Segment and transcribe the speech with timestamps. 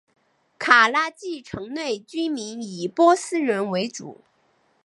[0.57, 4.21] 卡拉季城内居民以波斯人为主。